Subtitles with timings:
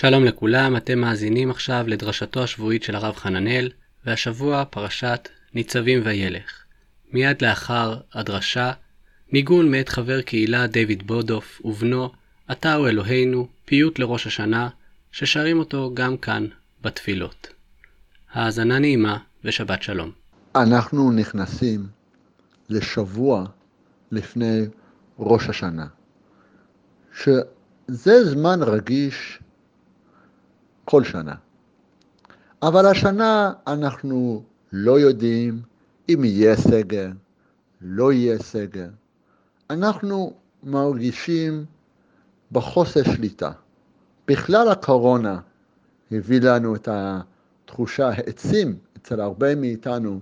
[0.00, 3.70] שלום לכולם, אתם מאזינים עכשיו לדרשתו השבועית של הרב חננאל,
[4.06, 6.64] והשבוע פרשת ניצבים וילך.
[7.12, 8.72] מיד לאחר הדרשה,
[9.32, 12.10] ניגון מאת חבר קהילה דיוויד בודוף ובנו,
[12.52, 14.68] אתה הוא אלוהינו, פיוט לראש השנה,
[15.12, 16.46] ששרים אותו גם כאן,
[16.82, 17.48] בתפילות.
[18.32, 20.10] האזנה נעימה ושבת שלום.
[20.56, 21.86] אנחנו נכנסים
[22.68, 23.44] לשבוע
[24.10, 24.60] לפני
[25.18, 25.86] ראש השנה,
[27.14, 29.38] שזה זמן רגיש
[30.90, 31.34] כל שנה.
[32.62, 34.42] אבל השנה אנחנו
[34.72, 35.62] לא יודעים
[36.08, 37.08] אם יהיה סגר,
[37.80, 38.88] לא יהיה סגר.
[39.70, 40.32] אנחנו
[40.62, 41.64] מרגישים
[42.52, 43.50] בחוסר שליטה.
[44.28, 45.40] בכלל הקורונה
[46.12, 50.20] הביא לנו את התחושה, העצים אצל הרבה מאיתנו,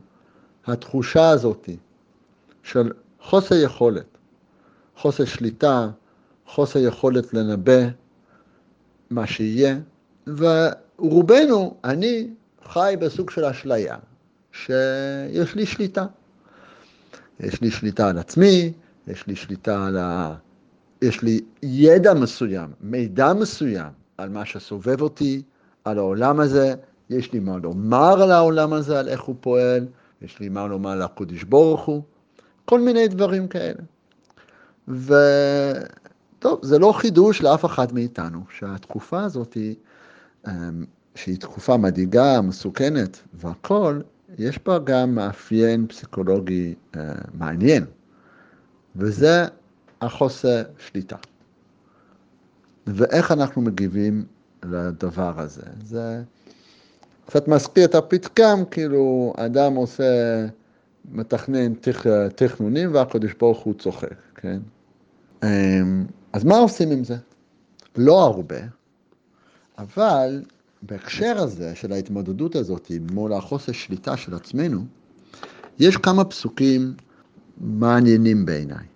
[0.67, 1.69] התחושה הזאת
[2.63, 4.19] של חוסר יכולת,
[4.97, 5.89] חוסר שליטה,
[6.47, 7.81] חוסר יכולת לנבא
[9.11, 9.77] מה שיהיה,
[10.27, 12.29] ורובנו, אני
[12.65, 13.97] חי בסוג של אשליה,
[14.53, 16.07] שיש לי שליטה.
[17.41, 18.73] יש לי שליטה על עצמי,
[19.07, 20.35] יש לי שליטה על ה...
[21.03, 25.43] יש לי ידע מסוים, מידע מסוים על מה שסובב אותי,
[25.85, 26.75] על העולם הזה,
[27.11, 29.87] יש לי מה לומר על העולם הזה, על איך הוא פועל,
[30.23, 32.03] יש לי מה לומר לקודש ברוך הוא,
[32.65, 33.83] כל מיני דברים כאלה.
[34.89, 39.75] וטוב, זה לא חידוש לאף אחד מאיתנו, שהתקופה הזאת היא,
[41.15, 44.03] שהיא תקופה מדאיגה, מסוכנת והכול,
[44.39, 47.85] יש בה גם מאפיין פסיכולוגי אה, מעניין,
[48.97, 49.45] וזה
[50.01, 51.17] החוסר שליטה.
[52.87, 54.25] ואיך אנחנו מגיבים
[54.65, 55.63] לדבר הזה?
[55.85, 56.23] זה
[57.27, 60.47] קצת מזכיר את הפתגם, כאילו אדם עושה,
[61.13, 64.59] מתכנן תכ, תכנונים והקדוש ברוך הוא צוחק, כן?
[65.45, 67.17] אמ, אז מה עושים עם זה?
[67.97, 68.57] לא הרבה,
[69.79, 70.43] אבל
[70.83, 74.85] בהקשר הזה של ההתמודדות הזאת מול החוסר שליטה של עצמנו,
[75.79, 76.95] יש כמה פסוקים
[77.61, 78.87] מעניינים בעיניי.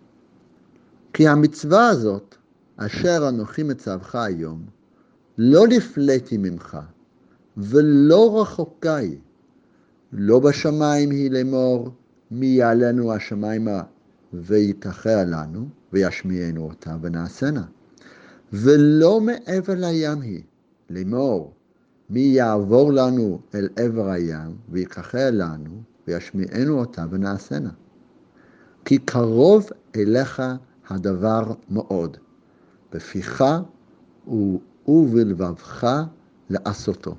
[1.13, 2.35] כי המצווה הזאת,
[2.77, 4.63] אשר אנוכי מצווך היום,
[5.39, 6.79] לא נפלאתי ממך,
[7.57, 9.19] ולא רחוקה היא.
[10.13, 11.89] לא בשמיים היא לאמור,
[12.31, 13.83] מי יעלנו השמיימה
[14.33, 17.65] ויקחה לנו, וישמיענו אותה ונעשנה.
[18.53, 20.43] ולא מעבר לים היא,
[20.91, 21.53] לאמור,
[22.11, 27.71] מי יעבור לנו אל עבר הים, ויקחה לנו, וישמיענו אותה ונעשנה.
[28.85, 30.43] כי קרוב אליך
[30.89, 32.17] הדבר מאוד,
[32.93, 33.45] בפיך
[34.87, 36.05] ובלבבך
[36.51, 37.15] לעשותו.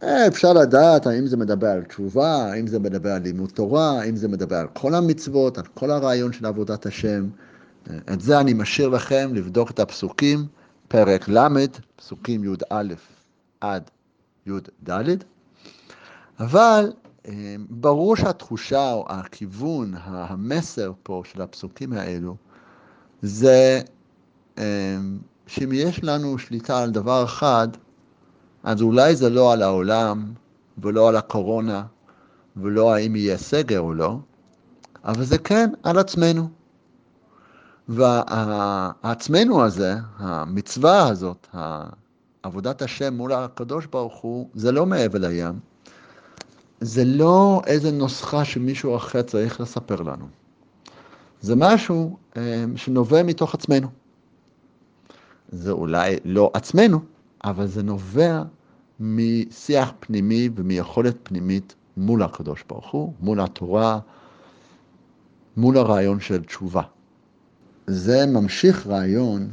[0.00, 4.28] אפשר לדעת האם זה מדבר על תשובה, האם זה מדבר על לימוד תורה, האם זה
[4.28, 7.28] מדבר על כל המצוות, על כל הרעיון של עבודת השם.
[8.12, 10.46] את זה אני משאיר לכם לבדוק את הפסוקים,
[10.92, 11.38] פרק ל',
[11.96, 12.94] פסוקים י"א
[13.60, 13.90] עד
[14.46, 15.24] י"ד.
[16.40, 16.92] אבל
[17.28, 22.36] אה, ברור שהתחושה או הכיוון, המסר פה של הפסוקים האלו,
[23.22, 23.80] זה
[24.58, 24.98] אה,
[25.46, 27.68] שאם יש לנו שליטה על דבר אחד,
[28.62, 30.32] אז אולי זה לא על העולם
[30.78, 31.84] ולא על הקורונה
[32.56, 34.18] ולא האם יהיה סגר או לא,
[35.04, 36.48] אבל זה כן על עצמנו.
[37.88, 41.46] והעצמנו הזה, המצווה הזאת,
[42.42, 45.58] עבודת השם מול הקדוש ברוך הוא, זה לא מעבר לים.
[46.80, 50.26] זה לא איזה נוסחה שמישהו אחר צריך לספר לנו.
[51.40, 53.88] זה משהו אה, שנובע מתוך עצמנו.
[55.48, 57.00] זה אולי לא עצמנו,
[57.44, 58.42] אבל זה נובע
[59.00, 63.98] משיח פנימי ומיכולת פנימית מול הקדוש ברוך הוא, מול התורה,
[65.56, 66.82] מול הרעיון של תשובה.
[67.86, 69.48] זה ממשיך רעיון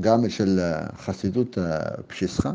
[0.00, 2.52] גם של אה, חסידות אה, פשיסחה,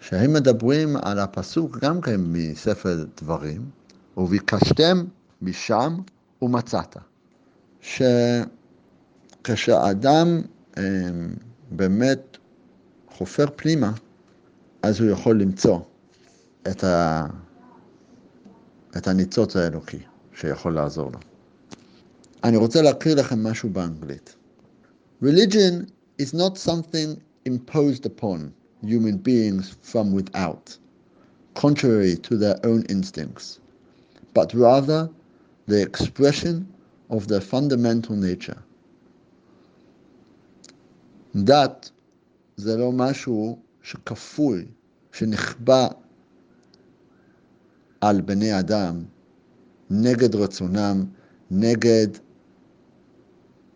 [0.00, 3.70] שהם מדברים על הפסוק גם כן מספר דברים,
[4.16, 5.04] וביקשתם
[5.42, 5.98] משם
[6.42, 6.96] ומצאת.
[9.42, 10.40] שכשאדם
[10.78, 10.82] אה,
[11.70, 12.36] באמת
[13.10, 13.92] חופר פנימה,
[14.82, 15.80] אז הוא יכול למצוא
[16.70, 17.26] את, ה...
[18.96, 19.98] את הניצוץ האלוקי
[20.34, 21.18] שיכול לעזור לו.
[22.43, 24.35] אני רוצה להקריא לכם משהו באנגלית.
[25.23, 25.85] Religion
[26.21, 28.51] is not something imposed upon
[28.83, 30.77] human beings from without,
[31.55, 33.59] contrary to their own instincts,
[34.33, 35.09] but rather
[35.67, 36.67] the expression
[37.09, 38.59] of their fundamental nature.
[41.35, 41.89] דת
[42.57, 44.65] זה לא משהו שכפוי,
[45.11, 45.87] שנחבא
[48.01, 49.03] על בני אדם
[49.89, 51.05] נגד רצונם,
[51.51, 52.07] נגד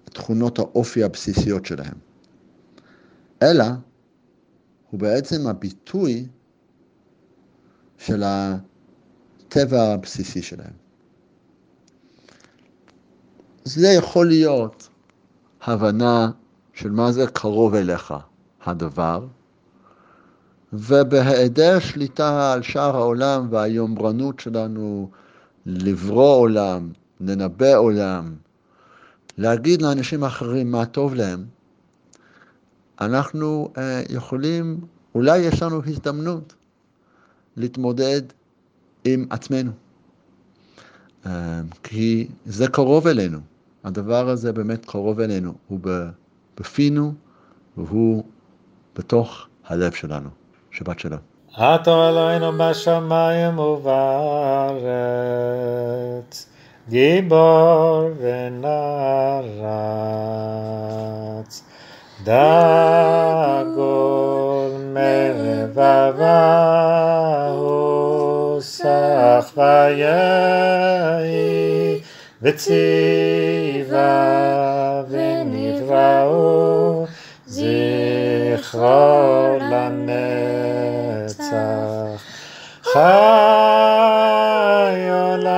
[0.04, 1.94] תכונות האופי הבסיסיות שלהם,
[3.42, 3.64] אלא
[4.90, 6.26] הוא בעצם הביטוי
[7.98, 10.72] של הטבע הבסיסי שלהם.
[13.64, 14.88] זה יכול להיות
[15.62, 16.30] הבנה
[16.72, 18.14] של מה זה קרוב אליך,
[18.64, 19.26] הדבר,
[20.72, 25.10] ובהיעדר שליטה על שאר העולם והיומרנות שלנו
[25.66, 28.34] לברוא עולם, לנבא עולם,
[29.38, 31.44] להגיד לאנשים אחרים מה טוב להם,
[33.00, 34.80] אנחנו uh, יכולים,
[35.14, 36.54] אולי יש לנו הזדמנות
[37.56, 38.22] להתמודד
[39.04, 39.70] עם עצמנו.
[41.24, 41.28] Uh,
[41.82, 43.38] כי זה קרוב אלינו,
[43.84, 45.80] הדבר הזה באמת קרוב אלינו, הוא
[46.56, 47.14] בפינו
[47.76, 48.24] והוא
[48.96, 50.28] בתוך הלב שלנו.
[50.72, 51.18] שבת שלום.
[51.54, 54.92] אתה אלוהינו בשמיים ובארץ,
[56.88, 59.21] גיבור ונרץ,
[62.24, 62.32] דגול
[64.94, 66.38] מרבבה
[67.58, 71.32] הוסח ויהי
[72.42, 74.12] וציווה
[75.08, 77.06] ונבראו
[77.46, 81.42] זכרו לנצח.
[82.82, 83.00] חי
[85.10, 85.48] עולמים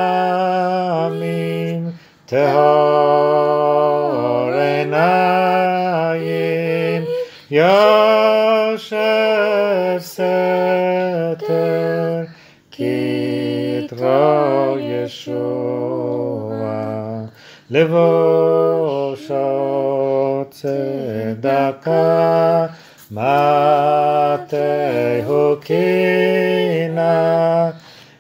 [2.27, 2.84] טהור
[7.55, 8.87] יושב
[9.99, 11.45] סתר
[12.71, 16.71] כתרו ישוע
[17.71, 19.35] לבושו
[20.51, 21.47] צדקה
[23.11, 23.25] מטהו
[25.61, 27.71] קינה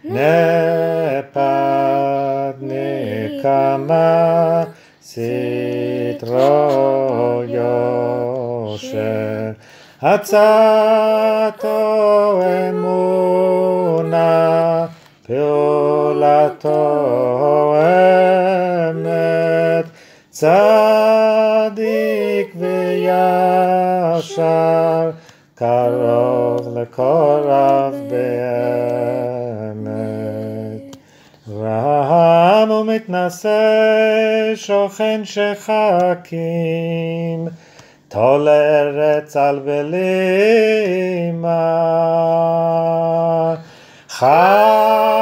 [0.05, 1.43] נפד
[2.61, 4.65] נקמה
[5.03, 6.75] סתרו
[8.75, 9.51] יושר
[10.03, 10.43] עצתו
[12.69, 14.87] אמונה
[15.27, 16.95] פעולתו
[18.91, 19.85] אמת
[20.31, 20.55] צדיק
[22.59, 25.11] וישר
[25.55, 29.35] קרוב לקורב באמת.
[31.51, 33.51] רם ומתנשא
[34.55, 36.94] שוכן שחקים
[38.14, 39.96] טול ארץ על בלימה
[44.10, 45.13] חי